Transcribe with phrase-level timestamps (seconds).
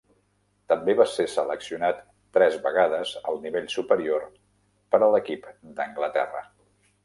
[0.71, 1.99] També va ser seleccionat
[2.39, 4.27] tres vegades al nivell superior
[4.95, 5.49] per a l'equip
[5.81, 6.47] d'Anglaterra.